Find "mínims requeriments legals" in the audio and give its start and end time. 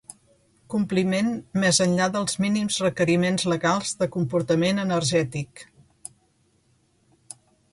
2.45-3.93